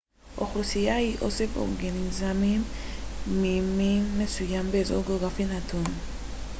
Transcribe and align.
אוכלוסייה 0.37 0.95
היא 0.97 1.17
אוסף 1.21 1.47
אורגניזמים 1.55 2.63
ממין 3.27 4.21
מסוים 4.21 4.71
באזור 4.71 5.03
גאוגרפי 5.03 5.45
נתון 5.45 5.83